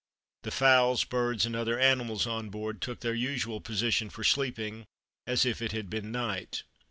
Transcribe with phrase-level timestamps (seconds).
[0.41, 4.85] The fowls, birds, and other animals on board took their usual position for sleeping,
[5.27, 6.63] as if it had been night."